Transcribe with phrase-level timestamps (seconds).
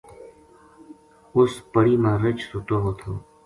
[1.35, 3.11] اُس پڑی ما رچھ سُتو وو تھو